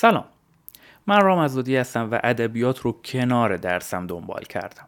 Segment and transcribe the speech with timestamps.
[0.00, 0.24] سلام.
[1.06, 4.86] من رام ازادی هستم و ادبیات رو کنار درسم دنبال کردم.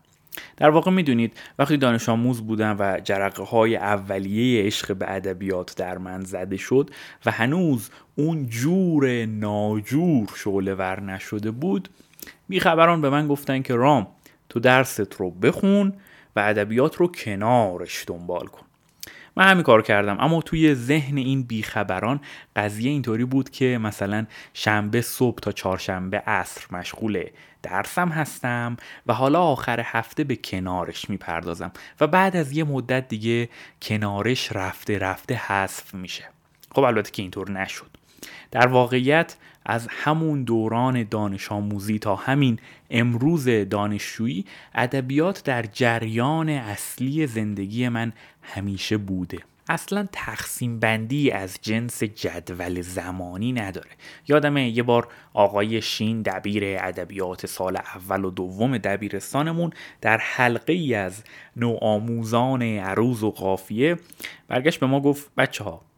[0.57, 5.99] در واقع می‌دونید وقتی دانش آموز بودم و جرقه های اولیه عشق به ادبیات در
[5.99, 6.91] من زده شد
[7.27, 11.89] و هنوز اون جور ناجور شعله ور نشده بود
[12.49, 14.07] بیخبران به من گفتن که رام
[14.49, 15.93] تو درست رو بخون
[16.37, 18.70] و ادبیات رو کنارش دنبال کن.
[19.41, 20.17] من همین کار کردم.
[20.21, 22.21] اما توی ذهن این بیخبران
[22.57, 27.25] قضیه اینطوری بود که مثلا شنبه صبح تا چهارشنبه عصر مشغول
[27.63, 28.77] درسم هستم
[29.07, 33.49] و حالا آخر هفته به کنارش می‌پردازم و بعد از یه مدت دیگه
[33.83, 36.25] کنارش رفته رفته حذف میشه.
[36.75, 37.91] خب البته که اینطور نشد.
[38.51, 42.59] در واقعیت از همون دوران دانش آموزی تا همین
[42.91, 44.45] امروز دانشجویی
[44.75, 49.39] ادبیات در جریان اصلی زندگی من همیشه بوده.
[49.69, 53.91] اصلا تقسیم بندی از جنس جدول زمانی نداره.
[54.29, 60.95] یادمه یه بار آقای شین دبیر ادبیات سال اول و دوم دبیرستانمون در حلقه ای
[60.95, 61.23] از
[61.57, 63.97] نوآموزان عروض و قافیه
[64.49, 65.90] برگشت به ما گفت بچه ها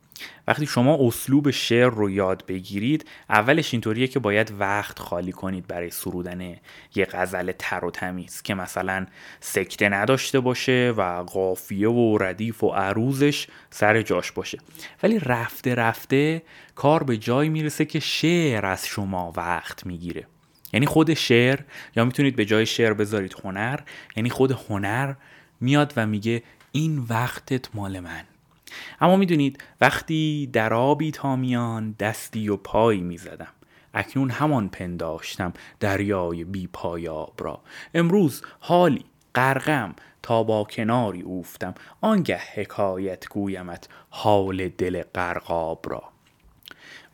[0.48, 5.90] وقتی شما اسلوب شعر رو یاد بگیرید اولش اینطوریه که باید وقت خالی کنید برای
[5.90, 6.56] سرودن
[6.94, 9.06] یه غزل تر و تمیز که مثلا
[9.40, 14.58] سکته نداشته باشه و قافیه و ردیف و عروزش سر جاش باشه.
[15.02, 16.42] ولی رفته رفته
[16.74, 20.26] کار به جای می‌رسه که شعر از شما وقت می‌گیره.
[20.72, 21.60] یعنی خود شعر
[21.96, 23.80] یا می‌تونید به جای شعر بذارید هنر
[24.16, 25.14] یعنی خود هنر
[25.60, 28.24] میاد و میگه این وقتت مال من.
[29.00, 33.52] اما می‌دونید وقتی در آبی تا میان دستی و پایی می‌زدم.
[33.94, 37.60] اکنون همان پنداشتم دریای بی پایاب را.
[37.94, 41.74] امروز حالی غرقم تا با کناری اوفتم.
[42.00, 46.02] آنگه حکایت گویمت حال دل غرقاب را.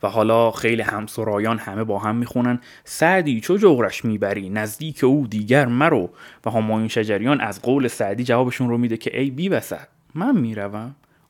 [0.03, 2.59] و حالا خیلی همسرایان همه با هم می‌خونن.
[2.83, 6.09] سعدی چو جغرش می‌بری؟ نزدیک او دیگر مرو.
[6.45, 9.49] و همایون شجریان از قول سعدی جوابشون رو میده که ای بی
[10.15, 10.95] من می‌روم.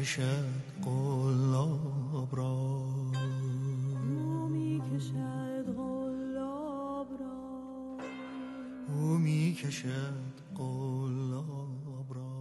[0.00, 0.44] کشد
[0.84, 2.82] قلاب را.
[4.08, 7.98] او می کشد قلاب را.
[8.88, 12.32] او می کشد قلاب را.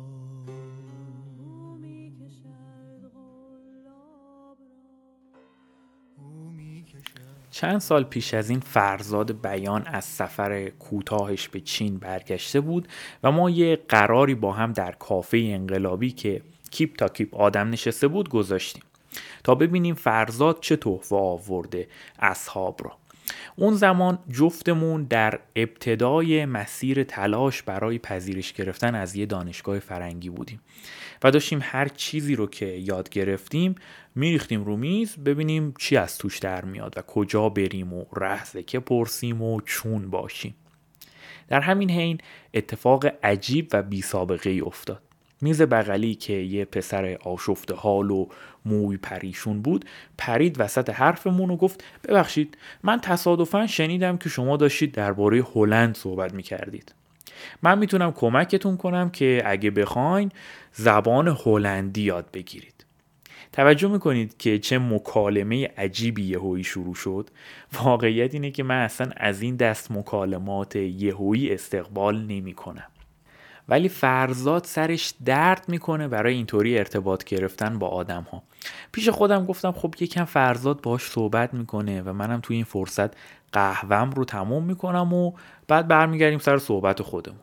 [7.52, 12.88] چند سال پیش از این فرزاد بیان از سفر کوتاهش به چین برگشته بود
[13.24, 16.42] و ما یه قراری با هم در کافه انقلابی که
[16.72, 18.84] کیپ تا کیپ آدم نشسته بود گذاشتیم
[19.44, 21.88] تا ببینیم فرزاد چه تحفه آورده
[22.20, 22.98] اصحاب را.
[23.56, 30.60] اون زمان جفتمون در ابتدای مسیر تلاش برای پذیرش گرفتن از یه دانشگاه فرنگی بودیم
[31.24, 33.76] و داشتیم هر چیزی رو که یاد گرفتیم
[34.16, 38.80] میریختیم رو میز ببینیم چی از توش در میاد و کجا بریم و رهزه که
[38.80, 40.56] پرسیم و چون باشیم.
[41.48, 42.18] در همین حین
[42.54, 45.02] اتفاق عجیب و بی سابقه ای افتاد.
[45.42, 48.28] میز بغلی که یه پسر آشفته حال و
[48.66, 49.86] موی پریشون بود
[50.18, 56.34] پرید وسط حرفمون و گفت ببخشید من تصادفا شنیدم که شما داشتید درباره هلند صحبت
[56.34, 56.96] می‌کردید.
[57.64, 60.32] من می‌تونم کمکتون کنم که اگه بخواین
[60.74, 62.86] زبان هلندی یاد بگیرید.
[63.54, 67.30] توجه می‌کنید که چه مکالمه عجیبی یهویی شروع شد.
[67.74, 72.91] واقعیت اینه که من اصلا از این دست مکالمات یهویی استقبال نمی‌کنم.
[73.70, 78.44] ولی فرزاد سرش درد می‌کنه برای اینطوری ارتباط گرفتن با آدم ها
[78.92, 83.12] پیش خودم گفتم خب یکم فرزاد باش صحبت می‌کنه و منم توی این فرصت
[83.52, 85.32] قهوم رو تموم می‌کنم و
[85.68, 87.40] بعد برمیگردیم سر صحبت خودمون.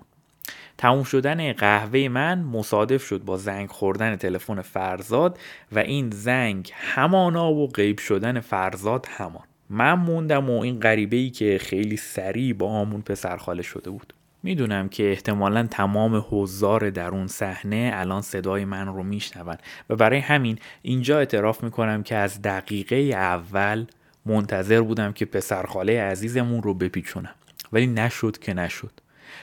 [0.78, 5.38] تموم شدن قهوه من مصادف شد با زنگ خوردن تلفن فرزاد
[5.72, 9.44] و این زنگ همانا و غیب شدن فرزاد همان.
[9.70, 14.14] من موندم و این غریبه ای که خیلی سریع با همون پسر خاله شده بود.
[14.42, 19.56] می‌دونم که احتمالا تمام حضار در اون صحنه الان صدای من رو میشنون
[19.90, 23.86] و برای همین اینجا اعتراف می‌کنم که از دقیقه اول
[24.26, 27.34] منتظر بودم که پسرخاله عزیزمون رو بپیچونم.
[27.72, 28.90] ولی نشد که نشد.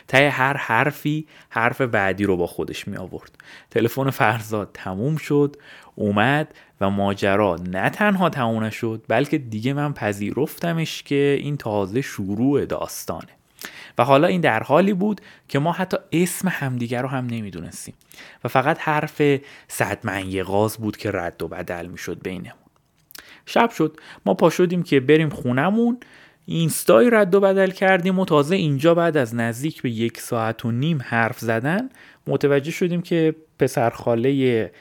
[0.07, 3.31] ته هر حرفی حرف بعدی رو با خودش می آورد
[3.71, 5.55] تلفن فرزاد تموم شد
[5.95, 12.65] اومد و ماجرا نه تنها تموم شد بلکه دیگه من پذیرفتمش که این تازه شروع
[12.65, 13.27] داستانه.
[13.97, 17.93] و حالا این در حالی بود که ما حتی اسم همدیگر رو هم نمی‌دونستیم.
[18.43, 19.21] و فقط حرف
[19.67, 19.99] صد
[20.43, 22.51] غاز بود که رد و بدل می‌شد بینمون.
[23.45, 23.97] شب شد.
[24.25, 25.99] ما پا شدیم که بریم خونمون.
[26.45, 30.71] اینستای رد و بدل کردیم و تازه اینجا بعد از نزدیک به یک ساعت و
[30.71, 31.89] نیم حرف زدن
[32.27, 34.71] متوجه شدیم که پسرخاله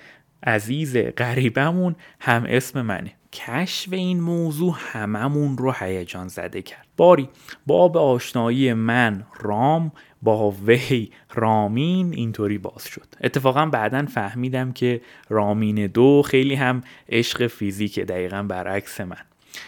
[0.47, 3.13] عزیز غریبمون هم اسم منه.
[3.35, 6.87] کشف این موضوع هممون رو هیجان زده کرد.
[6.97, 7.29] باری
[7.67, 9.93] باب آشنایی من رام
[10.23, 13.07] با وی رامین اینطوری باز شد.
[13.21, 19.17] اتفاقا بعدا فهمیدم که رامین دو خیلی هم عشق فیزیک دقیقا برعکس من.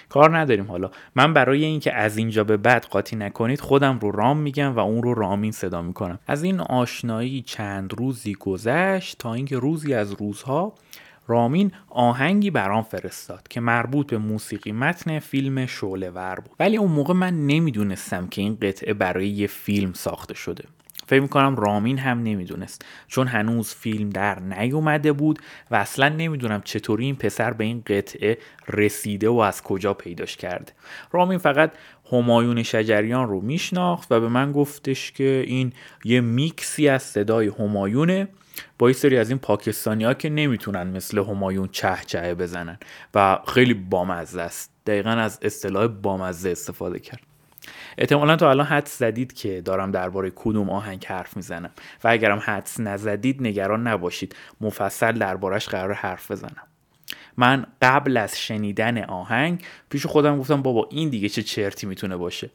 [0.08, 0.90] کار نداریم حالا.
[1.14, 5.02] من برای اینکه از اینجا به بعد قاطی نکنید خودم رو رام میگم و اون
[5.02, 6.18] رو رامین صدا می‌کنم.
[6.26, 10.74] از این آشنایی چند روزی گذشت تا اینکه روزی از روزها
[11.26, 16.56] رامین آهنگی برام فرستاد که مربوط به موسیقی متن فیلم شعله ور بود.
[16.60, 20.64] ولی اون موقع من نمی‌دونستم که این قطعه برای یه فیلم ساخته شده.
[21.08, 25.38] فکر می‌کنم رامین هم نمی‌دونست چون هنوز فیلم در نیومده بود
[25.70, 28.38] و اصلا نمی‌دونم چطوری این پسر به این قطعه
[28.68, 30.72] رسیده و از کجا پیداش کرده.
[31.12, 31.72] رامین فقط
[32.12, 35.72] همایون شجریان رو میشناخت و به من گفتش که این
[36.04, 38.28] یه میکسی از صدای همایونه.
[38.78, 42.78] با سری از این پاکستانی ها که نمی‌تونن مثل همایون چه چه بزنن
[43.14, 44.70] و خیلی بامزه است.
[44.86, 47.20] دقیقا از اصطلاح بامزه استفاده کرد.
[47.98, 51.70] احتمالا تا الان حدس زدید که دارم درباره کدوم آهنگ حرف می‌زنم.
[52.04, 54.36] و اگرم حدس نزدید نگران نباشید.
[54.60, 56.62] مفصل دربارش قرار حرف بزنم.
[57.36, 62.50] من قبل از شنیدن آهنگ پیش خودم گفتم بابا این دیگه چه چرتی می‌تونه باشه.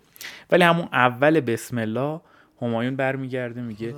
[0.51, 2.21] ولی همون اول بسم الله
[2.61, 3.95] همایون برمیگرده میگه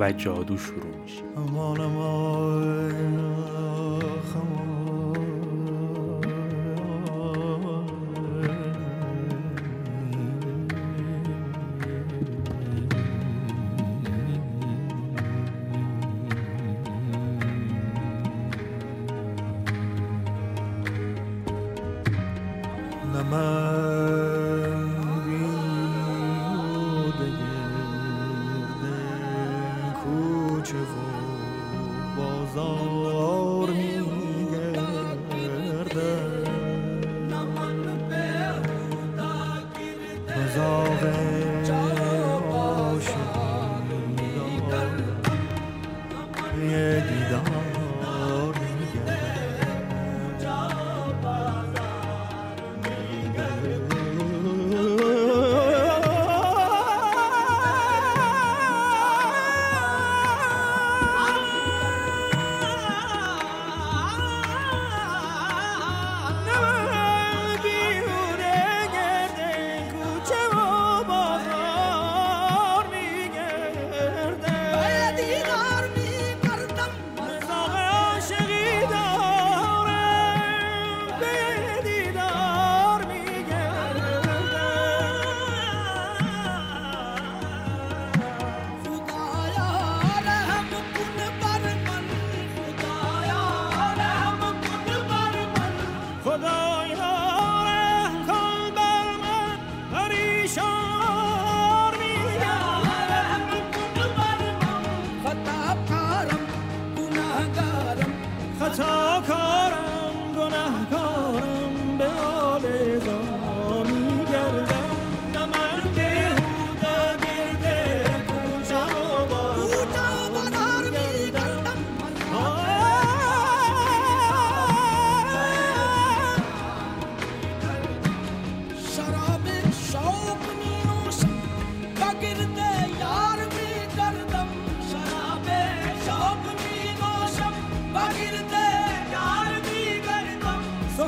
[0.00, 1.22] و جادو شروع میشه.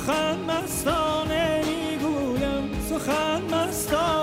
[0.02, 2.71] سخن مستانه می‌گویم.
[2.90, 4.22] سخن مستانه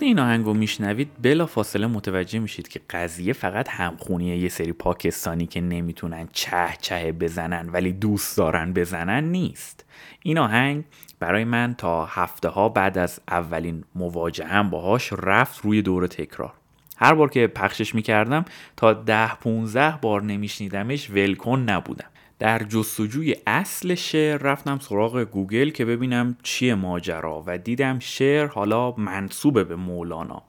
[0.00, 5.46] وقتی این آهنگو میشنوید بلا فاصله متوجه میشید که قضیه فقط همخونی یه سری پاکستانی
[5.46, 9.84] که نمی‌تونن چه چه بزنن ولی دوست دارن بزنن نیست.
[10.22, 10.84] این آهنگ
[11.18, 16.52] برای من تا هفته ها بعد از اولین مواجهم باهاش رفت روی دور تکرار.
[16.96, 18.44] هر بار که پخشش می‌کردم
[18.76, 22.08] تا ده 15 بار نمیشنیدمش ولکن نبودم.
[22.40, 28.90] در جستجوی اصل شعر رفتم سراغ گوگل که ببینم چیه ماجرا و دیدم شعر حالا
[28.90, 30.42] منصوبه به مولانا.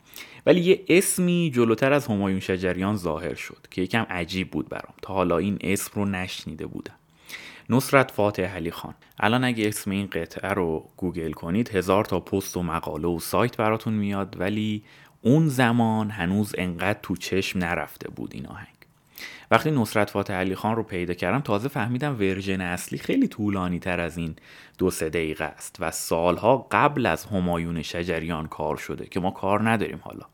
[0.45, 4.93] ولی یه اسمی جلوتر از همایون شجریان ظاهر شد که یکم عجیب بود برام.
[5.01, 6.95] تا حالا این اسم رو نشنیده بودم.
[7.69, 8.93] نصرت فاتح علی خان.
[9.19, 13.57] الان اگه اسم این قطعه رو گوگل کنید هزار تا پست و مقاله و سایت
[13.57, 14.83] براتون میاد ولی
[15.21, 18.80] اون زمان هنوز انقدر تو چشم نرفته بود این آهنگ.
[19.51, 23.99] وقتی نصرت فاتح علی خان رو پیدا کردم تازه فهمیدم version اصلی خیلی طولانی تر
[23.99, 24.35] از این
[24.77, 29.69] دو سه دقیقه است و سالها قبل از همایون شجریان کار شده که ما کار
[29.69, 30.25] نداریم حالا.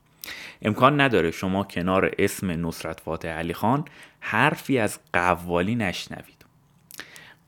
[0.61, 3.85] امکان نداره شما کنار اسم نصرت فاتح علی خان
[4.19, 6.45] حرفی از قوالی نشنوید.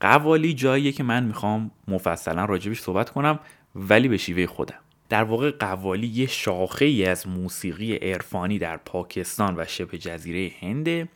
[0.00, 3.38] قوالی جاییه که من می‌خوام مفصلا راجبش صحبت کنم
[3.74, 4.78] ولی به شیوه خودم.
[5.08, 11.08] در واقع قوالی یه شاخه ای از موسیقی عرفانی در پاکستان و شبه جزیره هنده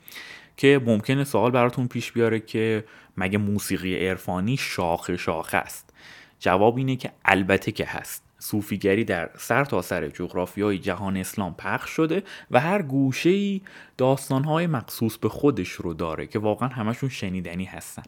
[0.56, 2.84] که ممکنه سوال براتون پیش بیاره که
[3.16, 5.94] مگه موسیقی عرفانی شاخه شاخه است؟
[6.38, 8.24] جواب اینه که البته که هست.
[8.38, 13.60] صوفیگری در سر تا سر جغرافیای جهان اسلام پخش شده و هر گوشه ای
[13.96, 18.02] داستانهای مخصوص به خودش رو داره که واقعا همشون شنیدنی هستن.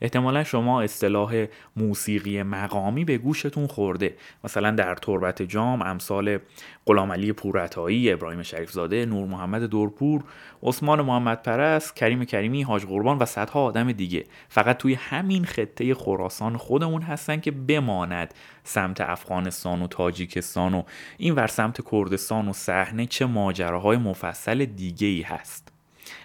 [0.00, 4.16] احتمالا شما اصطلاح موسیقی مقامی به گوشتون خورده.
[4.44, 6.38] مثلا در تربت جام امثال
[6.86, 10.24] غلام علی پورعطایی ابراهیم شریفزاده نور محمد دورپور
[10.62, 14.24] عثمان محمد پرست کریم کریمی حاج قربان و صدها آدم دیگه.
[14.48, 20.82] فقط توی همین خطه خراسان خودمون هستن که بماند سمت افغانستان و تاجیکستان و
[21.18, 25.72] این ور سمت کردستان و صحنه چه ماجراهای مفصل دیگه ای هست.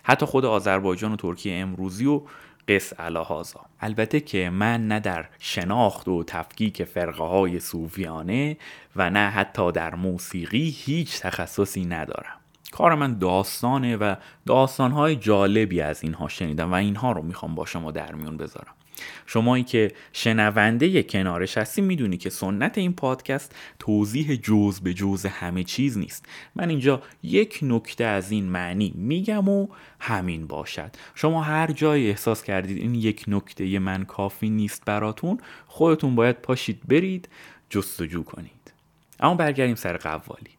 [0.03, 2.21] حتی خود آذربایجان و ترکیه امروزی و
[2.69, 8.57] قص الهازا البته که من نه در شناخت و تفکیک فرقه های صوفیانه
[8.95, 12.39] و نه حتی در موسیقی هیچ تخصصی ندارم.
[12.71, 17.91] کار من داستانه و داستانهای جالبی از اینها شنیدم و اینها رو می‌خوام با شما
[17.91, 18.73] در میون بذارم.
[19.25, 25.63] شمایی که شنونده کنارش هستی می‌دونی که سنت این پادکست توضیح جز به جز همه
[25.63, 26.25] چیز نیست.
[26.55, 29.67] من اینجا یک نکته از این معنی میگم و
[29.99, 30.91] همین باشد.
[31.15, 36.79] شما هر جایی احساس کردید این یک نکته من کافی نیست براتون خودتون باید پاشید
[36.87, 37.29] برید
[37.69, 38.73] جستجو کنید.
[39.19, 40.49] اما برگردیم سر قوالی.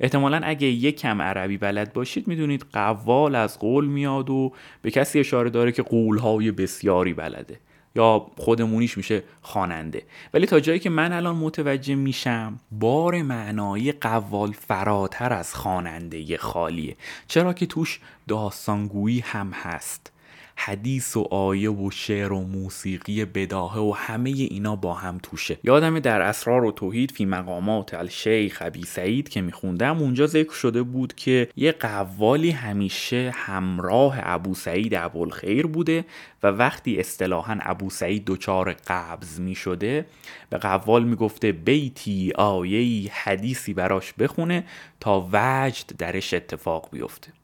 [0.00, 4.52] احتمالا اگه یک کم عربی بلد باشید می‌دونید قوال از قول میاد و
[4.82, 7.60] به کسی اشاره داره که قولهای بسیاری بلده.
[7.98, 10.02] یا خودمونیش میشه خواننده.
[10.34, 16.96] ولی تا جایی که من الان متوجه میشم بار معنایی قوال فراتر از خواننده خالیه.
[17.28, 20.12] چرا که توش داستانگویی هم هست.
[20.60, 25.58] حدیث و آیه و شعر و موسیقی بداهه و همه اینا با هم توشه.
[25.64, 30.82] یادم در اسرار و توحید فی مقامات الشیخ ابی سعید که میخوندم اونجا ذکر شده
[30.82, 36.04] بود که یه قوالی همیشه همراه ابو سعید ابوالخیر بوده
[36.42, 40.06] و وقتی اصطلاحا ابو سعید دچار قبض می‌شده
[40.50, 44.64] به قوال می‌گفته بیتی آیه حدیثی براش بخونه
[45.00, 47.37] تا وجد درش اتفاق بیفته.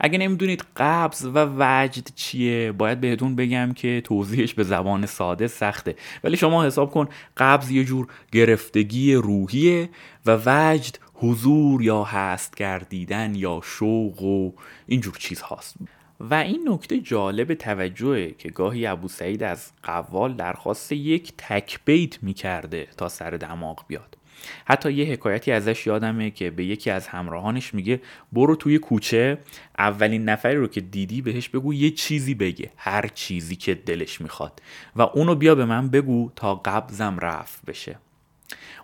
[0.00, 5.96] اگه نمی‌دونید قبض و وجد چیه باید بهتون بگم که توضیحش به زبان ساده سخته.
[6.24, 9.88] ولی شما حساب کن قبض یه جور گرفتگی روحیه
[10.26, 14.52] و وجد حضور یا هست گردیدن یا شوق و
[14.86, 15.76] اینجور چیز هاست.
[16.20, 22.88] و این نکته جالب توجهه که گاهی ابو سعید از قوال درخواست یک تکبیت می‌کرده
[22.96, 24.16] تا سر دماغ بیاد.
[24.64, 28.00] حتی یه حکایتی ازش یادمه که به یکی از همراهانش میگه
[28.32, 29.38] برو توی کوچه
[29.78, 34.62] اولین نفری رو که دیدی بهش بگو یه چیزی بگه هر چیزی که دلش می‌خواد
[34.96, 37.98] و اونو بیا به من بگو تا قبضم رفت بشه.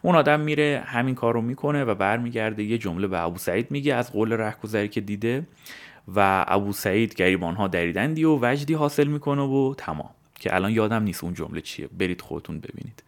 [0.02, 2.64] اون آدم میره همین کار رو می‌کنه و برمیگرده.
[2.64, 5.46] یه جمله به ابو سعید میگه از قول رهگذری که دیده
[6.14, 10.10] و ابو سعید گریبان ها دریدندی و وجدی حاصل می‌کنه و تمام.
[10.34, 11.88] که الان یادم نیست اون جمله چیه.
[11.98, 13.02] برید خودتون ببینید.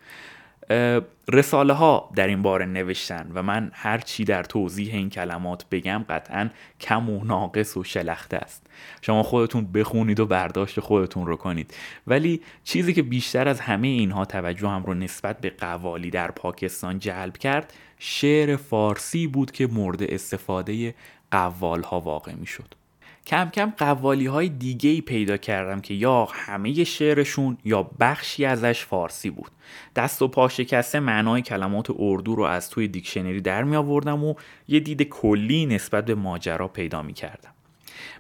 [1.32, 6.04] رساله ها در این باره نوشتن و من هر چی در توضیح این کلمات بگم
[6.08, 8.66] قطعا کم و ناقص و شلخته است
[9.02, 11.74] شما خودتون بخونید و برداشت خودتون رو کنید
[12.06, 16.98] ولی چیزی که بیشتر از همه اینها توجه هم رو نسبت به قوالی در پاکستان
[16.98, 20.94] جلب کرد شعر فارسی بود که مورد استفاده
[21.30, 22.77] قوال ها واقع می شد.
[23.28, 28.84] کم کم قوالی های دیگه ای پیدا کردم که یا همه شعرشون یا بخشی ازش
[28.84, 29.50] فارسی بود.
[29.96, 34.34] دست و پا شکسته معنای کلمات اردو رو از توی دیکشنری در می آوردم و
[34.68, 37.50] یه دید کلی نسبت به ماجرا پیدا می کردم.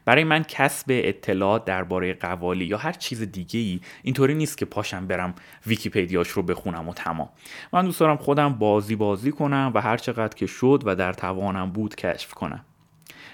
[0.04, 5.06] برای من کسب اطلاعات درباره قوالی یا هر چیز دیگه ای اینطوری نیست که پاشم
[5.06, 5.34] برم
[5.66, 7.28] ویکیپدیاش رو بخونم و تمام.
[7.72, 11.70] من دوست دارم خودم بازی بازی کنم و هر چقدر که شد و در توانم
[11.70, 12.64] بود کشف کنم.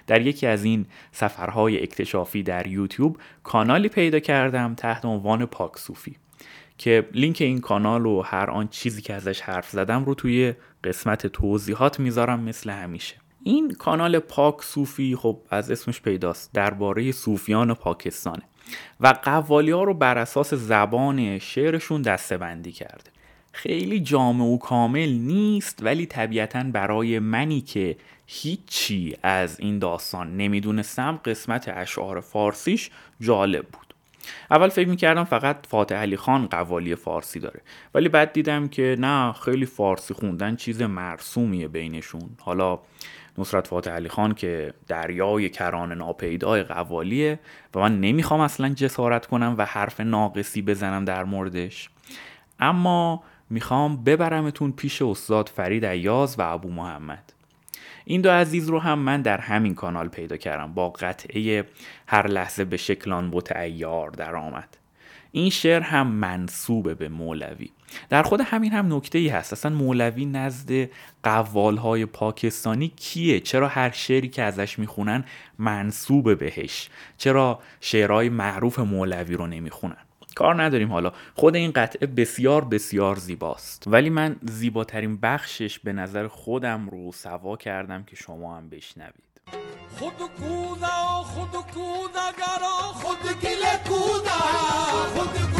[0.06, 6.16] در یکی از این سفرهای اکتشافی در یوتیوب کانالی پیدا کردم تحت عنوان پاک صوفی
[6.78, 11.26] که لینک این کانال و هر آن چیزی که ازش حرف زدم رو توی قسمت
[11.26, 13.16] توضیحات می‌ذارم مثل همیشه.
[13.42, 18.42] این کانال پاک صوفی خب از اسمش پیداست درباره صوفیان پاکستانه
[19.00, 23.13] و قوالی ها رو بر اساس زبان شعرشون دستبندی کرده.
[23.54, 27.96] خیلی جامع و کامل نیست ولی طبیعتا برای منی که
[28.26, 33.94] هیچی از این داستان نمی‌دونستم قسمت اشعار فارسیش جالب بود.
[34.50, 37.60] اول فکر می‌کردم فقط فاتح علی خان قوالی فارسی داره
[37.94, 42.30] ولی بعد دیدم که نه خیلی فارسی خوندن چیز مرسومیه بینشون.
[42.40, 42.78] حالا
[43.38, 47.40] نصرت فاتح علی خان که دریای کران ناپیدای قوالیه
[47.74, 51.90] و من نمی‌خوام اصلا جسارت کنم و حرف ناقصی بزنم در موردش.
[52.60, 57.32] اما می‌خوام ببرمتون پیش استاد فرید ایاز و ابو محمد.
[58.04, 60.74] این دو عزیز رو هم من در همین کانال پیدا کردم.
[60.74, 61.64] با قطعه
[62.06, 64.76] هر لحظه به شکلان بوت ایار در آمد
[65.32, 67.70] این شعر هم منصوبه به مولوی.
[68.10, 69.52] در خود همین هم نکته ای هست.
[69.52, 70.88] اصلا مولوی نزد
[71.22, 75.24] قوال های پاکستانی کیه؟ چرا هر شعری که ازش می‌خونن
[75.58, 79.96] منصوبه بهش؟ چرا شعرهای معروف مولوی رو نمی‌خونن؟
[80.34, 81.12] کار نداریم حالا.
[81.34, 83.84] خود این قطعه بسیار بسیار زیباست.
[83.86, 89.14] ولی من زیباترین بخشش به نظر خودم رو سوا کردم که شما هم بشنوید.
[89.98, 94.40] خود کودا خود کودا گرا خود گله کودا
[95.14, 95.53] خود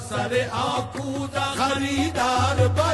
[0.00, 2.85] سر آ کودا خریدار برآمده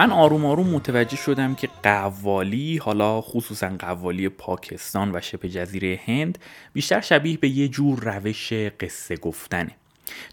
[0.00, 6.38] من آروم آروم متوجه شدم که قوالی حالا خصوصا قوالی پاکستان و شبه جزیره هند
[6.72, 9.79] بیشتر شبیه به یه جور روش قصه گفتنه.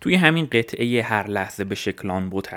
[0.02, 2.48] توی همین قطعه هر لحظه به شکلان بود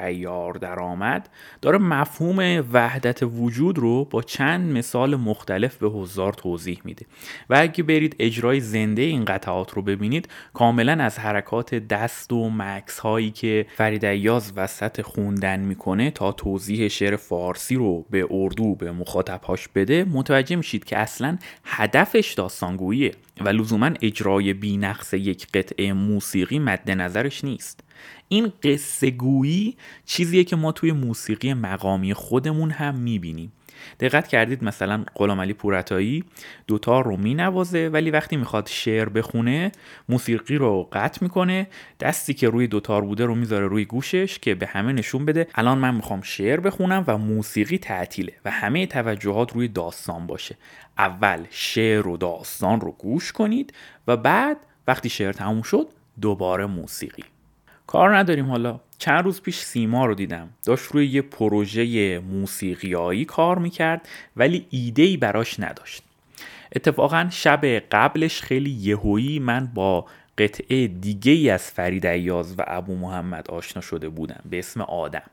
[0.61, 1.29] در آمد
[1.63, 7.07] داره مفهوم وحدت وجود رو با چند مثال مختلف به حضار توضیح میده.
[7.51, 12.99] و اگه برید اجرای زنده این قطعات رو ببینید کاملا از حرکات دست و مکس
[12.99, 18.93] هایی که فرید ایاز وسط خوندن می‌کنه تا توضیح شعر فارسی رو به اردو به
[18.93, 23.13] مخاطبهاش بده متوجه میشید که اصلا هدفش داستانگوییه.
[23.41, 27.81] و لزوما اجرای بینقص یک قطعه موسیقی مد نظرش نیست.
[28.29, 29.77] این قصه گویی
[30.07, 33.53] چیزیه که ما توی موسیقی مقامی خودمون هم می‌بینیم.
[34.01, 36.25] دقت کردید مثلا غلام علی پورتایی
[36.67, 39.73] دوتا رو مینوازه ولی وقتی می‌خواد شعر بخونه
[40.09, 41.67] موسیقی رو قطع می‌کنه
[42.01, 45.79] دستی که روی دوتار بوده رو می‌ذاره روی گوشش که به همه نشون بده الان
[45.79, 50.57] من می‌خوام شعر بخونم و موسیقی تعطیله و همه توجهات روی داستان باشه.
[50.99, 53.75] اول شعر و داستان رو گوش کنید
[54.07, 55.89] و بعد وقتی شعر تموم شد
[56.21, 57.25] دوباره موسیقی.
[57.87, 58.81] کار نداریم حالا.
[59.01, 60.49] چند روز پیش سیما رو دیدم.
[60.65, 66.03] داشت روی یه پروژه موسیقیایی کار می‌کرد ولی ایده ای براش نداشت.
[66.77, 70.07] اتفاقا شب قبلش خیلی یهویی من با
[70.39, 75.31] قطعه دیگه ای از فرید ایاز و ابو محمد آشنا شده بودم به اسم آدم.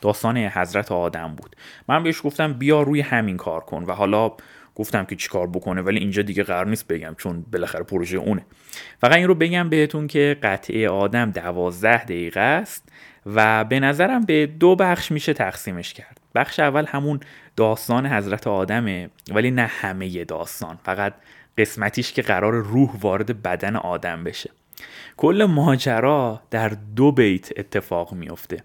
[0.00, 1.56] داستان حضرت آدم بود.
[1.88, 3.84] من بهش گفتم بیا روی همین کار کن.
[3.84, 4.32] و حالا
[4.74, 8.46] گفتم که چیکار بکنه ولی اینجا دیگه قرار نیست بگم چون بالاخره پروژه اونه.
[9.00, 12.83] فقط این رو بگم بهتون که قطعه آدم دوازده دقیقه است.
[13.26, 16.20] و به نظرم به دو بخش میشه تقسیمش کرد.
[16.34, 17.20] بخش اول همون
[17.56, 21.14] داستان حضرت آدمه ولی نه همه داستان فقط
[21.58, 24.50] قسمتیش که قرار روح وارد بدن آدم بشه.
[25.16, 28.64] کل ماجرا در دو بیت اتفاق میفته.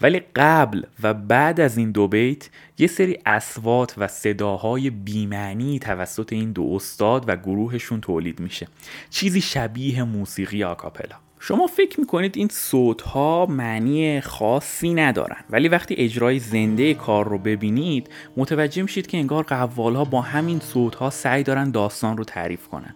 [0.00, 6.32] ولی قبل و بعد از این دو بیت یه سری اسوات و صداهای بیمعنی توسط
[6.32, 8.68] این دو استاد و گروهشون تولید میشه.
[9.10, 11.25] چیزی شبیه موسیقی آکاپلا.
[11.40, 17.38] شما فکر می‌کنید این صوت ها معنی خاصی ندارن ولی وقتی اجرای زنده کار رو
[17.38, 22.24] ببینید متوجه میشید که انگار قوال ها با همین صوت ها سعی دارن داستان رو
[22.24, 22.94] تعریف کنن.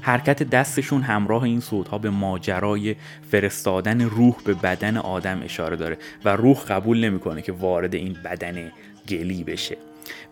[0.00, 2.96] حرکت دستشون همراه این صوت به ماجرای
[3.30, 8.72] فرستادن روح به بدن آدم اشاره داره و روح قبول نمی‌کنه که وارد این بدن
[9.08, 9.76] گلی بشه.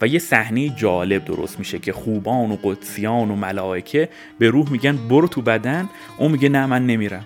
[0.00, 4.96] و یه صحنه جالب درست میشه که خوبان و قدسیان و ملائکه به روح میگن
[4.96, 7.24] برو تو بدن اون میگه نه من نمیرم.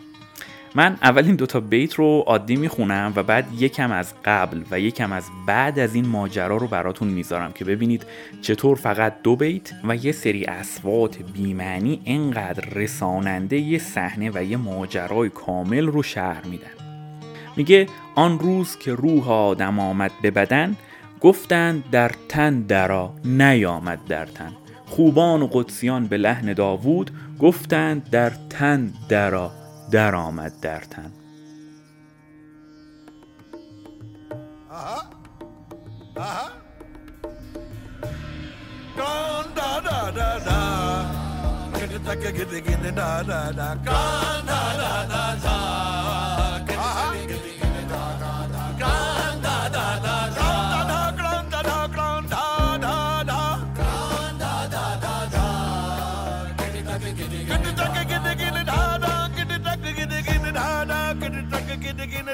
[0.75, 5.13] من اول این دوتا بیت رو عادی می‌خونم و بعد یکم از قبل و یکم
[5.13, 8.07] از بعد از این ماجرا رو براتون می‌ذارم که ببینید
[8.43, 14.57] چطور فقط دو بیت و یه سری اسوات بیمعنی انقدر رساننده یه صحنه و یه
[14.57, 16.71] ماجرای کامل رو شهر میدن.
[17.57, 20.77] میگه آن روز که روح آدم آمد به بدن
[21.21, 24.53] گفتند در تن درا نیامد در تن.
[24.87, 29.60] خوبان و قدسیان به لحن داوود گفتند در تن درا
[29.91, 31.13] در آمد در تن
[34.71, 35.11] bama
[36.17, 36.61] bani
[38.97, 40.65] da da da da
[42.93, 43.23] da
[43.53, 43.75] da
[44.45, 46.00] da da da da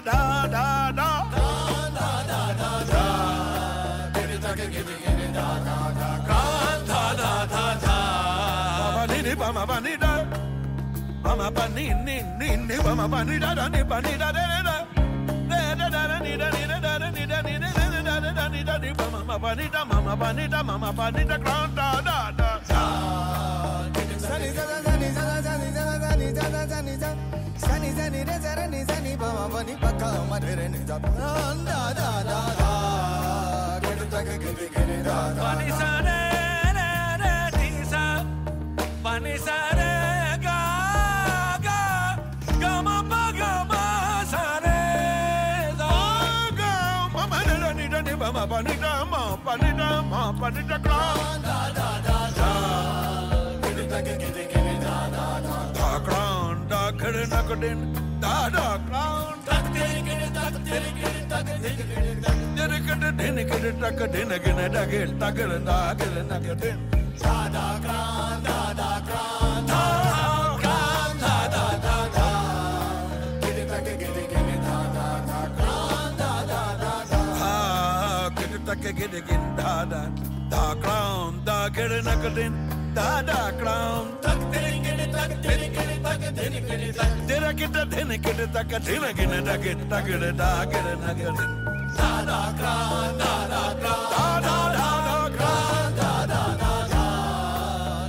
[0.06, 1.10] da da da.
[1.34, 1.48] Da
[1.98, 3.02] da da da da.
[4.14, 6.10] Give it, give it, give it, da da da.
[6.90, 7.96] Da da da da.
[8.94, 10.12] Baba ni bama bani da.
[11.24, 14.76] Bama bani ni ni ni bama bani da da ni bani da da da.
[19.26, 22.46] Mama Panita, Mama Panita, Mama Panita, ground da da da.
[27.86, 30.98] నిజ నిరే జర నిజ నిభవ వని పక్క మరే నిజ దా
[31.98, 32.70] దా దా దా
[33.84, 36.18] గడు తగ గది గని దా దా పని సరే
[36.78, 36.88] రే
[37.22, 38.02] రే తీసా.
[39.04, 39.92] పని సరే
[40.46, 40.58] గా
[41.66, 41.78] గా
[42.62, 43.82] గమ పగ మ
[44.34, 44.78] సరే
[45.82, 45.92] దా
[46.60, 46.72] గా
[47.16, 49.14] మమ నిడ నిడ నిభవ పని డా మ
[49.46, 50.78] పని డా మ పని దా
[51.78, 52.35] దా దా
[57.46, 57.78] Takadin,
[58.20, 59.38] Dada Clown.
[67.18, 70.06] Dada Clown, Dada Clown, Dada
[78.96, 80.02] gidigin da da
[80.50, 82.52] da crown da gidin a gidin
[82.94, 84.38] da da crown tak
[87.26, 89.92] Did I get that then I get it like a dinner again and I get
[89.92, 91.50] I get it I get it I get it
[91.96, 92.74] Da da gra
[93.18, 95.52] da da gra da da da da gra
[95.98, 97.02] da da da da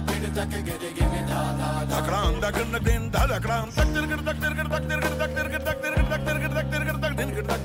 [0.08, 2.80] Get it like a get it give me da da da gram da gram da
[2.80, 5.48] din da da gram tak dir gir tak dir gir tak dir gir tak dir
[5.50, 7.62] gir tak dir gir tak dir gir tak dir gir tak din gir tak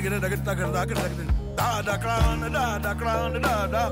[1.56, 3.84] da da crown, da da crown, da da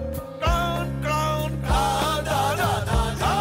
[0.42, 3.34] crown, crown, da da da da da.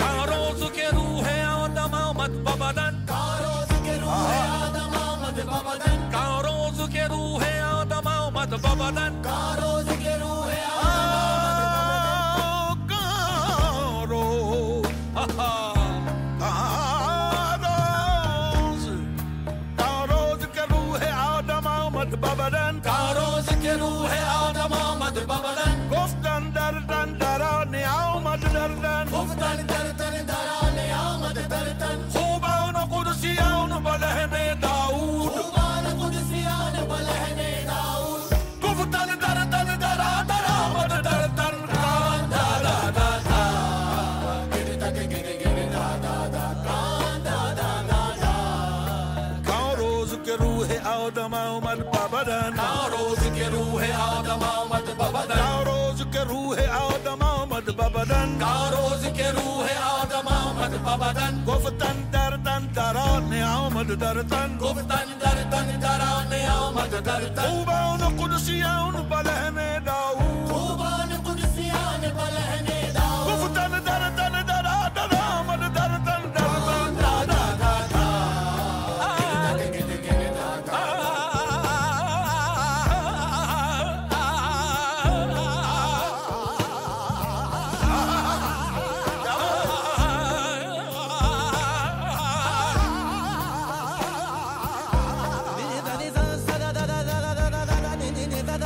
[0.00, 2.94] Karon suke ruh hai adam amad babadan.
[3.06, 5.98] Karon suke ruh hai adam amad babadan.
[6.14, 9.19] Karon suke ruh hai adam amad babadan.
[57.80, 59.66] آمد با بدن تا روزی که روح
[60.02, 66.50] آدم آمد با بدن گفتن در تن ترانه آمد در تن گفتن در تن ترانه
[66.52, 69.79] آمد در تن خوبان و قدسیان بلهن داود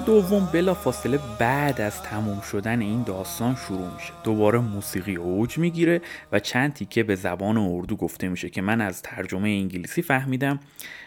[0.00, 4.12] دوم بلا فاصله بعد از تموم شدن این داستان شروع میشه.
[4.24, 6.00] دوباره موسیقی اوج می‌گیره
[6.32, 10.60] و چند تیکه به زبان اردو گفته میشه که من از ترجمه انگلیسی فهمیدم.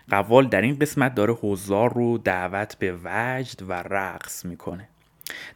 [0.09, 4.87] قوال در این قسمت داره حضار رو دعوت به وجد و رقص می‌کنه.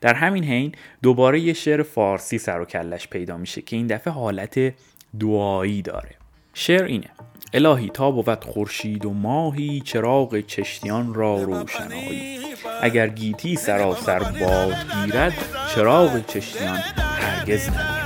[0.01, 4.13] در همین حین دوباره یه شعر فارسی سر و کلش پیدا میشه که این دفعه
[4.13, 4.73] حالت
[5.19, 6.15] دعایی داره.
[6.53, 7.09] شعر اینه.
[7.55, 12.39] الهی تا بود خورشید و ماهی چراغ چشتیان را روشنایی
[12.81, 15.33] اگر گیتی سراسر باد گیرد
[15.75, 18.05] چراغ چشتیان هرگز نمیرد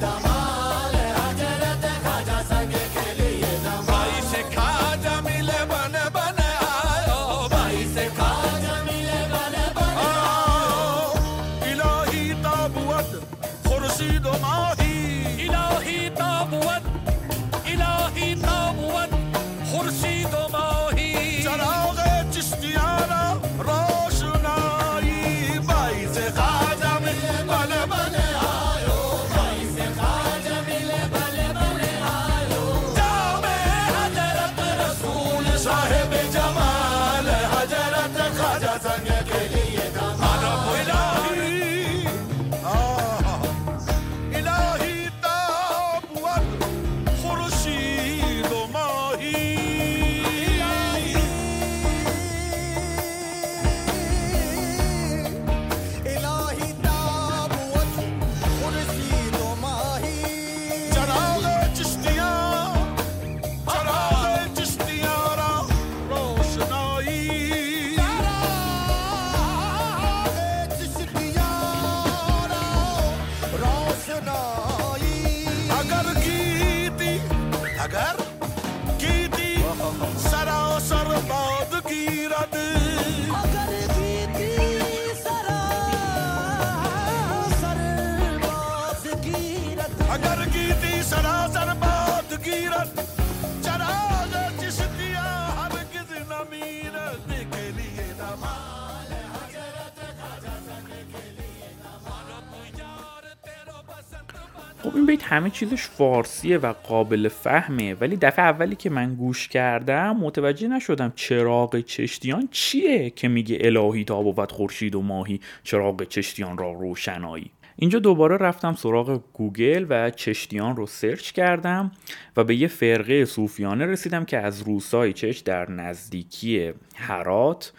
[104.83, 109.47] خب این بیت همه چیزش فارسیه و قابل فهمه ولی دفعه اولی که من گوش
[109.47, 116.03] کردم متوجه نشدم چراغ چشتیان چیه که میگه الهی تا بود خورشید و ماهی چراغ
[116.03, 117.51] چشتیان را روشنایی.
[117.75, 121.91] اینجا دوباره رفتم سراغ گوگل و چشتیان رو search کردم
[122.37, 127.73] و به یه فرقه صوفیانه رسیدم که از روستای چشت در نزدیکی هرات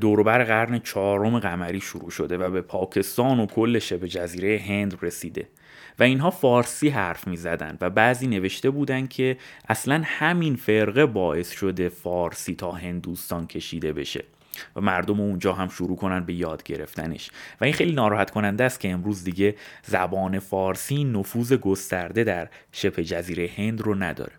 [0.00, 5.48] دوروبر قرن چهارم قمری شروع شده و به پاکستان و کل شبه جزیره هند رسیده.
[5.98, 9.36] و اینها فارسی حرف می زدن و بعضی نوشته بودن که
[9.68, 14.24] اصلا همین فرقه باعث شده فارسی تا هندوستان کشیده بشه
[14.76, 17.30] و مردم اونجا هم شروع کنن به یاد گرفتنش.
[17.60, 23.04] و این خیلی ناراحت کننده است که امروز دیگه زبان فارسی نفوذ گسترده در شبه
[23.04, 24.32] جزیره هند رو نداره.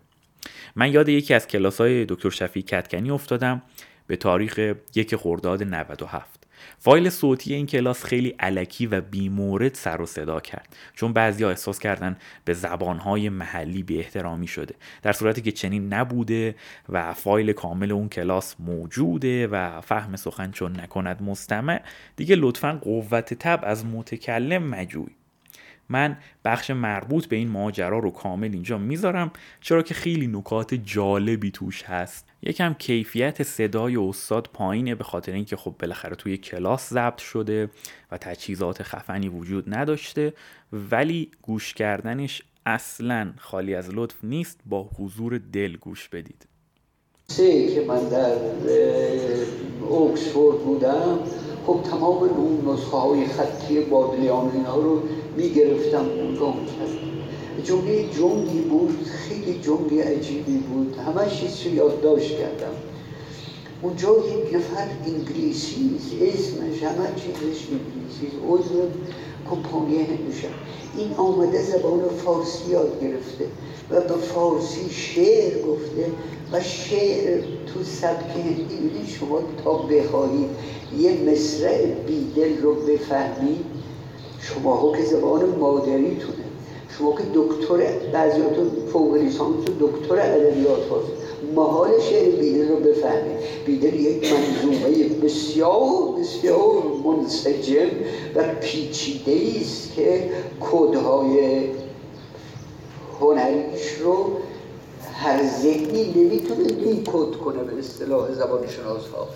[0.76, 3.62] من یاد یکی از کلاس های دکتر شفیع کتکنی افتادم
[4.06, 6.45] به تاریخ یک خرداد 97
[6.78, 10.76] فایل صوتی این کلاس خیلی علکی و بیمورد سر و صدا کرد.
[10.94, 14.74] چون بعضی احساس کردن به زبانهای محلی بی احترامی شده.
[15.02, 16.54] در صورتی که چنین نبوده
[16.88, 21.82] و فایل کامل اون کلاس موجوده و فهم سخن چون نکند مستمع
[22.16, 25.25] دیگه لطفا قوت تب از متکلم مجوی.
[25.88, 31.50] من بخش مربوط به این ماجرا رو کامل اینجا می‌ذارم چرا که خیلی نکات جالبی
[31.50, 32.26] توش هست.
[32.42, 37.70] یکم کیفیت صدای استاد پایینه به خاطر اینکه خب بالاخره توی کلاس ضبط شده
[38.12, 40.32] و تجهیزات خفنی وجود نداشته
[40.72, 46.46] ولی گوش کردنش اصلا خالی از لطف نیست با حضور دل گوش بدید.
[47.28, 48.36] سه که من در
[49.88, 51.18] اوکسفورد بودم
[51.66, 55.02] خب تمام اون نسخه های خطی بادلیان اینا رو
[55.36, 57.06] می‌گرفتم نگاه می‌کردم
[57.64, 60.96] جمله جملی بود خیلی جمله عجیبی بود.
[61.06, 62.74] همش چیز رو یادداشت کردم.
[63.82, 65.90] اونجا یک نفر انگلیسی.
[66.22, 68.36] اسمش همه چیزش انگلیسی.
[68.48, 68.82] عضو
[69.50, 70.48] کمپانی هندوشم
[70.96, 73.44] این آمده زبان فارسی یاد گرفته
[73.90, 76.06] و به فارسی شعر گفته
[76.52, 79.06] و شعر تو سبک هندی.
[79.06, 80.48] شما تا بخواهید
[80.98, 83.75] یه مصرع بیدل رو بفهمید.
[84.40, 86.44] شما ها که زبان مادریتونه
[86.98, 87.76] شما که دکتر
[88.12, 91.26] بعضیاتون فوق لیسانس دکتر ادبیات هست.
[91.54, 97.88] محال شعر بیدل رو بفهمید بیدل یک منظومه بسیار بسیار منسجم
[98.34, 101.64] و پیچیده است که کدهای
[103.20, 104.26] هنریش رو
[105.12, 109.28] هر ذهنی نمی‌تونه دیکود کنه به اصطلاح زبان شناس ها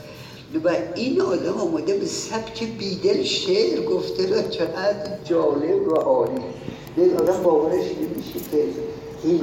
[0.64, 6.40] و این آدم آمده به سبک بیدل شعر گفته و چقدر جالب و عالی.
[6.96, 8.64] یک آدم باورش نمیشه که
[9.24, 9.40] این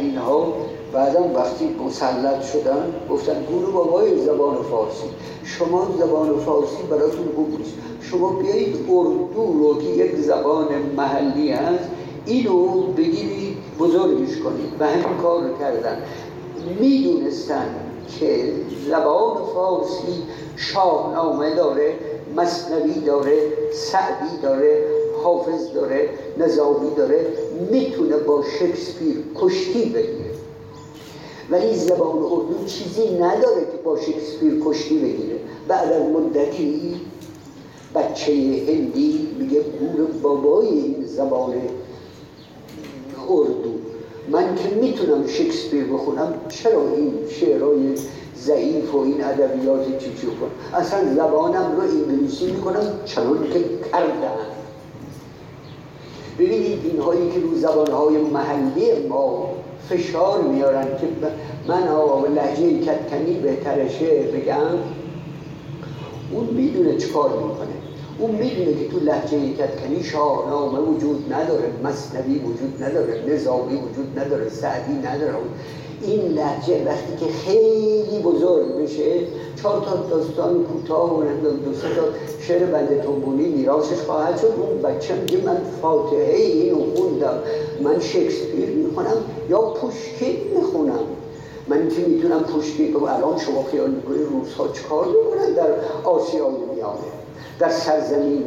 [0.00, 0.54] اینها
[0.92, 5.06] بعدا وقتی مسلط شدن گفتن گورو بابای زبان فارسی.
[5.44, 7.72] شما زبان فارسی براتون خوب نیست.
[8.00, 11.84] شما بیایید اردو رو که یک زبان محلی هست
[12.26, 14.72] اینو بگیرید بزرگش کنید.
[14.80, 16.02] و همین کار رو کردن.
[16.80, 18.52] می‌دونستن که
[18.88, 20.22] زبان فارسی
[20.56, 21.94] شاهنامه داره
[22.36, 24.84] مصنوی داره سعدی داره
[25.22, 27.26] حافظ داره نظامی داره
[27.70, 30.30] می‌تونه با شکسپیر کشتی بگیره.
[31.50, 35.36] ولی زبان اردو چیزی نداره که با شکسپیر کشتی بگیره.
[35.68, 37.00] بعد از مدتی
[37.94, 41.54] بچه هندی میگه گور بابای این زبان
[43.28, 43.85] اردو.
[44.30, 47.94] من که می‌تونم شکسپیر بخونم چرا این شعرهای
[48.36, 54.46] ضعیف و این ادبیات چی چی کنم؟ اصلا زبانم رو انگلیسی می‌کنم چنان که کردم.
[56.38, 59.48] ببینید اینهایی که رو زبانهای محلی ما
[59.88, 61.06] فشار میارن که
[61.68, 64.78] من آقا لحجه کتکنی بهترشه بگم
[66.32, 67.75] اون می‌دونه چکار می‌کنه.
[68.18, 74.48] اون می‌دونه که تو لحجه کتکنی شاهنامه وجود نداره مصنوی وجود نداره نظامی وجود نداره
[74.48, 75.34] سعدی نداره.
[76.02, 79.04] این لحجه وقتی که خیلی بزرگ بشه
[79.62, 81.22] چهار تا داستان کوتاه و
[81.64, 82.02] دو سه تا
[82.40, 84.52] شعر بنده توبونی میراثش خواهد شد.
[84.56, 87.38] اون بچه میگه من فاتحه اینو خوندم.
[87.82, 89.16] من شکسپیر می‌خونم
[89.50, 91.00] یا پوشکین می‌خونم؟
[91.68, 95.70] من که می‌تونم پوشکین الان شما خیال می‌کنید روزها چکار می‌کنن در
[96.04, 97.15] آسیای میانه؟
[97.58, 98.44] در سرزمین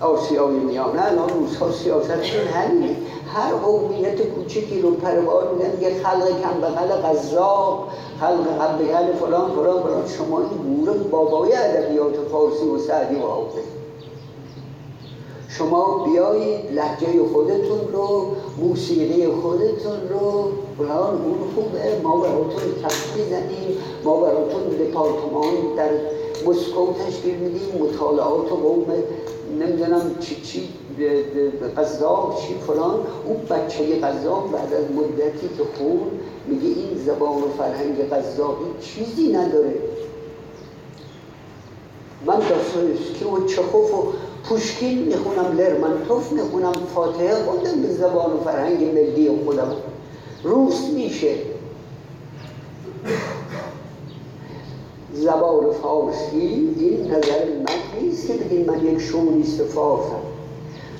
[0.00, 2.96] آسیای میانه الان روزها سیاستشون همینه.
[3.34, 7.88] هر قومیت کوچکی رو پروار میدن یه خلق کم بغل قذاق
[8.20, 8.44] خلق
[8.78, 10.08] بغل فلان فلان فلان.
[10.18, 13.64] شما این گوره بابای ادبیات فارسی و سعدی و حافظ
[15.48, 18.26] شما بیایید لحجه خودتون رو
[18.58, 20.48] موسیقی خودتون رو.
[20.78, 22.00] فلان اون خوبه.
[22.02, 25.90] ما براتون کف می‌زنیم ما براتون دپارتمان در
[26.46, 28.86] مسکو تشکیل میدیم مطالعات قوم
[29.60, 30.68] نمی‌دونم چی چی
[31.76, 32.94] قذاب چی فلان.
[33.24, 36.00] اون بچه قذاب بعد از مدتی که خون
[36.46, 39.74] میگه این زبان و فرهنگ قذابی چیزی نداره.
[42.26, 44.04] من داستایوفسکی و چخوف و
[44.48, 49.72] پوشکین می‌خونم لرمنتوف می‌خونم فاتحه خوندم به زبان و فرهنگ ملی خودم.
[50.42, 51.34] روس میشه.
[55.26, 60.22] زبان فارسی این نظر من نیست که بگیم من یک شونیست فارسم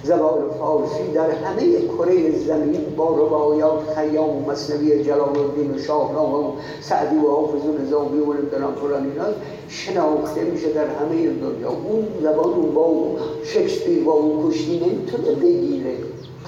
[0.03, 6.37] زبان فارسی در همه کره زمین با روایات خیام و مصنوی جلال الدین و شاهنامه
[6.37, 6.51] و
[6.81, 9.25] سعدی و حافظ و نظامی و نمی‌دونم فلان اینا
[9.69, 11.69] شناخته میشه در همه دنیا.
[11.69, 15.95] اون زبان با اون شکسپیر با اون کشتی نمی‌تونه بگیره.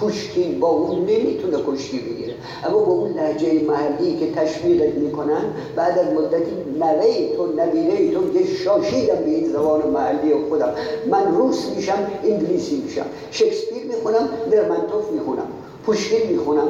[0.01, 2.35] پوشکین با اون نمی‌تونه کشتی بگیره.
[2.65, 5.45] اما با اون لحجه محلی که تشویقت می‌کنن
[5.77, 10.75] بعد از مدتی نوه تو نبیره تو که شاشیدم به این زبان محلی خودم.
[11.11, 13.07] من روس میشم انگلیسی میشم.
[13.31, 15.47] شکسپیر می‌خونم درمنتوف می‌خونم.
[15.87, 16.69] پوشکین می‌خونم.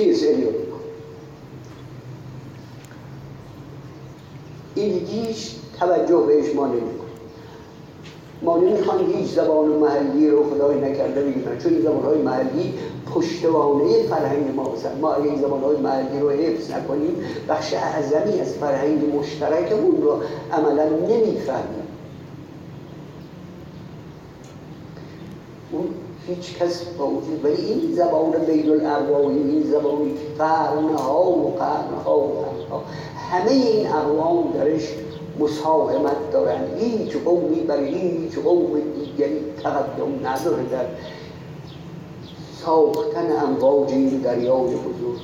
[0.00, 0.76] الیوت می‌خونم
[4.74, 5.06] این
[5.80, 7.05] توجه بهش ما نمی‌کنه.
[8.42, 12.74] ما نمی‌خوان هیچ زبان محلی رو خدای نکرده بگیرن چون این زبانهای محلی
[13.14, 14.98] پشتوانه فرهنگ ما هستن.
[15.00, 17.16] ما اگه این زبانهای محلی رو حفظ نکنیم
[17.48, 20.18] بخش اعظمی از فرهنگ مشترکمون رو
[20.52, 21.86] عملا نمی‌فهمیم.
[25.72, 25.84] اون
[26.26, 32.18] هیچ کس با وجود ولی این زبان بین الارواحی این زبانی که قرنها و قرنها
[32.18, 32.82] و قرنها
[33.30, 34.88] همه این اقوام درش
[35.40, 36.60] مساهمت دارن.
[36.78, 40.84] هیچ قومی بر هیچ قوم دیگری تقدم نداره در
[42.62, 45.20] ساختن امواج این دریای بزرگ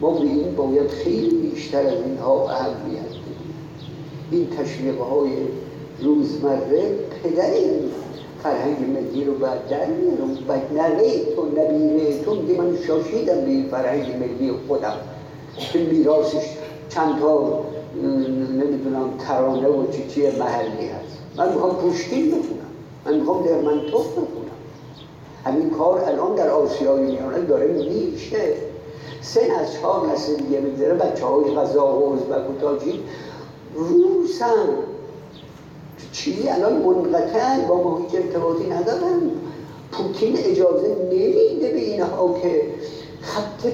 [0.00, 3.54] ما به این باید خیلی بیشتر از اینها اهمیت بدیم.
[4.30, 5.30] این تشویق های
[6.00, 7.90] روزمره پدر این
[8.42, 13.50] فرهنگ ملی رو بعد در میارم بعد نوه تو نبیره تو میگه من شاشیدم به
[13.50, 14.96] این فرهنگ ملی خودم.
[15.56, 16.56] که میراسش
[16.88, 17.64] چند تا
[18.02, 21.18] نمی‌دونم ترانه و چی چی محلی هست.
[21.36, 22.66] من می‌خوام پوشکین بخونم.
[23.06, 24.56] من می‌خوام درمنتوف بخونم.
[25.44, 28.54] همین کار الان در آسیای میانه داره میشه.
[29.20, 33.00] سه از چهار نسل دیگه میگذره بچه های غذا و ازبک و تاجیک
[33.74, 34.68] روسن.
[36.12, 39.30] چیزی الان منقطع با ما هیچ ارتباطی ندارن.
[39.92, 42.62] پوتین اجازه نمیده به اینها که
[43.22, 43.66] خط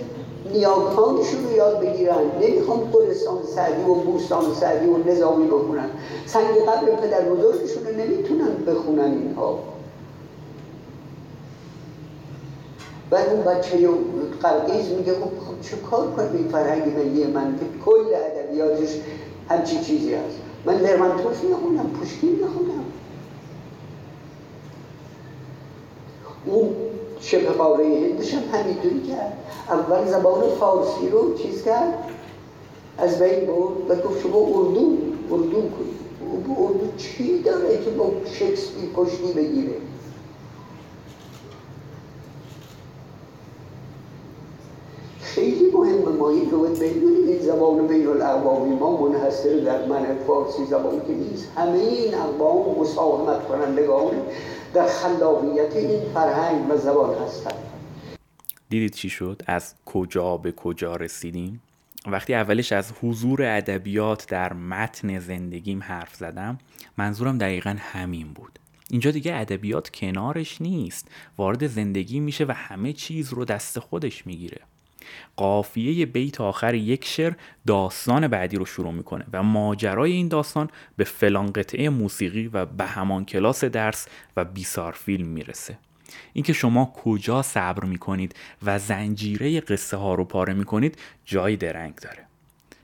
[0.53, 5.89] نیاکانشون رو یاد بگیرن نمی‌خوام گلستان سعدی و بوستان سعدی و نظامی بخونن.
[6.27, 9.59] سنگ قبل پدر بزرگشون رو نمی‌تونن بخونن اینها.
[13.11, 13.89] بعد اون بچه
[14.43, 19.01] قرقیز میگه خب, خب چه کار کنم این فرهنگ ملی من؟ که کل ادبیاتش
[19.49, 20.37] همچی چیزی هست.
[20.65, 22.85] من لرمنتوف می‌خونم پوشکین می‌خونم.
[26.47, 26.69] اون
[27.23, 29.33] شبه قاره هندش هم همینطوری کرد.
[29.69, 31.95] اول زبان فارسی رو چیز کرد؟
[32.99, 33.91] از بین برد.
[33.91, 34.97] و گفت شما اردو
[35.31, 36.03] اردو کنید
[36.59, 39.73] اردو چی داره که با شکسپیر کشتی بگیره؟
[45.21, 47.29] خیلی مهمه ما این رو بدونیم.
[47.29, 51.49] این زبان بین الاقوامی ما منحصر در من فارسی زبان که نیست.
[51.57, 54.11] همه این اقوام مساهمت کنندگان
[54.75, 57.55] در خلاقیت این فرهنگ و زبان هستند.
[58.69, 61.63] دیدید چی شد؟ از کجا به کجا رسیدیم؟
[62.07, 66.59] وقتی اولش از حضور ادبیات در متن زندگیم حرف زدم
[66.99, 68.59] منظورم دقیقا همین بود.
[68.91, 71.09] اینجا دیگه ادبیات کنارش نیست.
[71.39, 74.61] وارد زندگی میشه و همه چیز رو دست خودش می‌گیره.
[75.37, 77.33] قافیه بیت آخر یک شعر
[77.67, 82.85] داستان بعدی رو شروع می‌کنه و ماجرای این داستان به فلان قطعه موسیقی و به
[82.85, 85.79] همان کلاس درس و بیسار فیلم می‌رسه.
[86.33, 92.27] اینکه شما کجا صبر می‌کنید و زنجیره قصه ها رو پاره می‌کنید جای درنگ داره.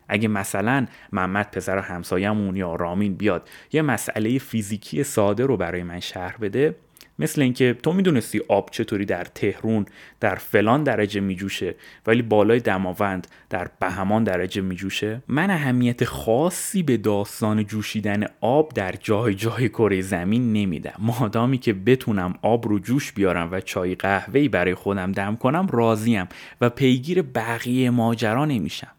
[0.08, 6.00] اگه مثلا محمد پسر همسایمون یا رامین بیاد یه مسئله فیزیکی ساده رو برای من
[6.00, 6.74] شرح بده
[7.18, 9.86] مثل اینکه تو می‌دونستی آب چطوری در تهرون
[10.20, 11.74] در فلان درجه میجوشه
[12.06, 15.22] ولی بالای دماوند در بهمان درجه میجوشه.
[15.28, 20.94] من اهمیت خاصی به داستان جوشیدن آب در جای جای کره زمین نمیدم.
[20.98, 26.28] مادامی که بتونم آب رو جوش بیارم و چای قهوه‌ای برای خودم دم کنم راضیم
[26.60, 28.90] و پیگیر بقیه ماجرا نمیشم.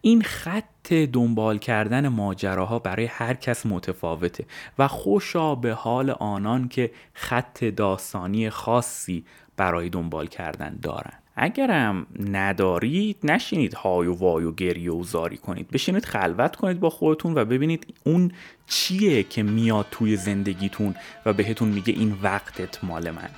[0.00, 4.44] این خط دنبال کردن ماجراها برای هر کس متفاوته
[4.78, 9.24] و خوشا به حال آنان که خط داستانی خاصی
[9.56, 11.12] برای دنبال کردن دارن.
[11.36, 15.70] اگرم ندارید نشینید های و وای و گریه و زاری کنید.
[15.70, 18.32] بشینید خلوت کنید با خودتون و ببینید اون
[18.66, 20.94] چیه که میاد توی زندگیتون
[21.26, 23.30] و بهتون میگه این وقتت مال من.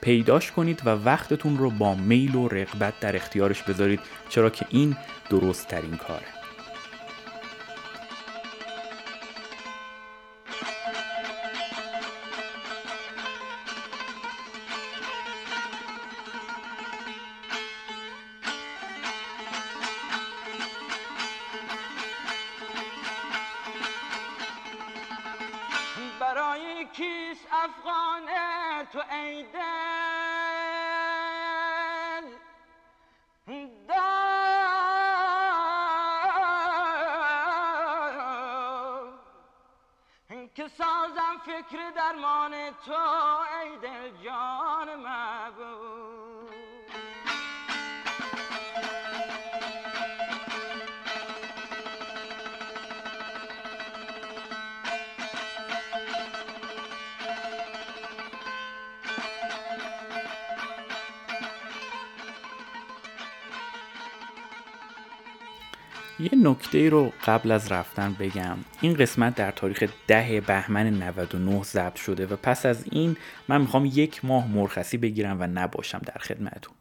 [0.00, 4.96] پیداش کنید و وقتتون رو با میل و رغبت در اختیارش بذارید چرا که این
[5.30, 6.39] درست ترین کاره.
[66.20, 68.56] یه نکته رو قبل از رفتن بگم.
[68.80, 73.16] این قسمت در تاریخ ده بهمن 99 ضبط شده و پس از این
[73.48, 76.74] من می‌خوام یک ماه مرخصی بگیرم و نباشم در خدمتتون.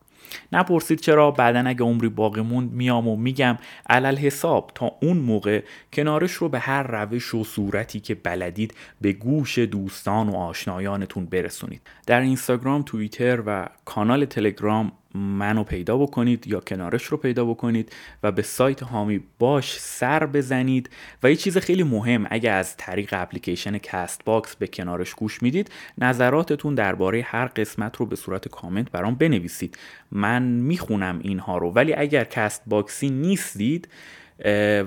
[0.51, 3.57] نپرسید چرا بعدا اگه عمری باقی موند میام و میگم
[3.89, 5.63] علل حساب تا اون موقع
[5.93, 11.81] کنارش رو به هر روش و صورتی که بلدید به گوش دوستان و آشنایانتون برسونید.
[12.07, 17.91] در اینستاگرام توییتر و کانال تلگرام منو پیدا بکنید یا کنارش رو پیدا بکنید
[18.23, 20.89] و به سایت حامی باش سر بزنید.
[21.23, 26.75] و یه چیز خیلی مهم اگه از طریق اپلیکیشن Castbox به کنارش گوش می‌دید نظراتتون
[26.75, 29.77] درباره هر قسمت رو به صورت کامنت برام بنویسید.
[30.11, 33.87] من می‌خونم اینها رو ولی اگر Castbox ی نیستید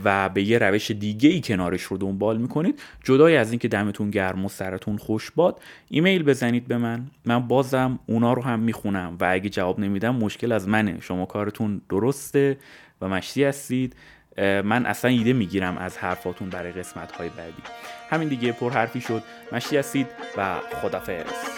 [0.05, 2.81] و به یه روش دیگه ای کنارش رو دنبال می‌کنید.
[3.05, 7.07] جدای از اینکه دمتون گرم و سرتون خوش باد ایمیل بزنید به من.
[7.25, 11.01] من بازم اونا رو هم می‌خونم و اگه جواب نمیدم مشکل از منه.
[11.01, 12.59] شما کارتون درسته
[13.01, 13.97] و مشتی هستید.
[14.39, 17.63] من اصلا ایده می‌گیرم از حرفاتون برای قسمت های بعدی.
[18.11, 19.23] همین دیگه پر حرفی شد.
[19.53, 21.52] مشتی هستید و خدافظ.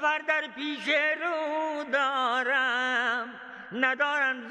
[0.00, 0.88] سفر در پیش
[1.22, 3.28] رو دارم
[3.72, 4.48] ندارم